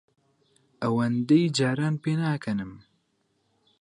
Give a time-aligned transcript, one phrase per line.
[0.81, 2.71] ئەوەندەی جاران پێناکەنم.